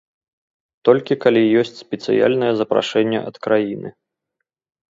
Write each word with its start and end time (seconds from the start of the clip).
Толькі 0.87 1.17
калі 1.25 1.41
ёсць 1.63 1.73
спецыяльнае 1.83 2.51
запрашэнне 2.63 3.19
ад 3.29 3.35
краіны. 3.45 3.89